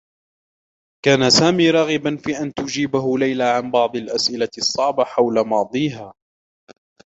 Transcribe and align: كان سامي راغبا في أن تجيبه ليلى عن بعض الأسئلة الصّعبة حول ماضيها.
كان 1.05 1.29
سامي 1.29 1.71
راغبا 1.71 2.15
في 2.17 2.37
أن 2.37 2.53
تجيبه 2.53 3.17
ليلى 3.17 3.43
عن 3.43 3.71
بعض 3.71 3.95
الأسئلة 3.95 4.49
الصّعبة 4.57 5.03
حول 5.03 5.47
ماضيها. 5.47 6.13